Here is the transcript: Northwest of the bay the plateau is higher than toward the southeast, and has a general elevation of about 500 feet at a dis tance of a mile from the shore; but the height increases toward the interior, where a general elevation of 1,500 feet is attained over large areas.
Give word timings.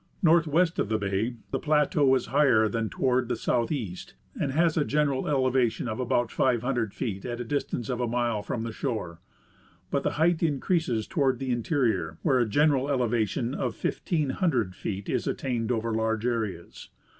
Northwest 0.23 0.79
of 0.79 0.89
the 0.89 0.97
bay 0.97 1.35
the 1.51 1.59
plateau 1.59 2.15
is 2.15 2.25
higher 2.25 2.67
than 2.67 2.89
toward 2.89 3.29
the 3.29 3.35
southeast, 3.35 4.15
and 4.33 4.51
has 4.51 4.75
a 4.75 4.83
general 4.83 5.27
elevation 5.27 5.87
of 5.87 5.99
about 5.99 6.31
500 6.31 6.91
feet 6.91 7.23
at 7.23 7.39
a 7.39 7.43
dis 7.43 7.65
tance 7.65 7.87
of 7.87 8.01
a 8.01 8.07
mile 8.07 8.41
from 8.41 8.63
the 8.63 8.71
shore; 8.71 9.21
but 9.91 10.01
the 10.01 10.13
height 10.13 10.41
increases 10.41 11.05
toward 11.05 11.37
the 11.37 11.51
interior, 11.51 12.17
where 12.23 12.39
a 12.39 12.49
general 12.49 12.89
elevation 12.89 13.53
of 13.53 13.75
1,500 13.75 14.75
feet 14.75 15.07
is 15.07 15.27
attained 15.27 15.71
over 15.71 15.93
large 15.93 16.25
areas. 16.25 16.89